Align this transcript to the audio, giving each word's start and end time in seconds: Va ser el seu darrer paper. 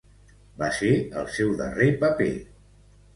Va 0.61 0.69
ser 0.77 0.87
el 1.21 1.29
seu 1.35 1.51
darrer 1.59 1.91
paper. 2.05 2.31